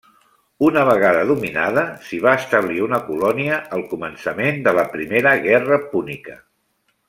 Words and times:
Una 0.69 0.85
vegada 0.87 1.19
dominada 1.31 1.83
s'hi 2.07 2.19
va 2.23 2.33
establir 2.43 2.81
una 2.87 3.01
colònia 3.11 3.61
al 3.79 3.87
començament 3.93 4.59
de 4.69 4.75
la 4.81 4.87
primera 4.97 5.37
guerra 5.49 5.81
púnica. 5.95 6.41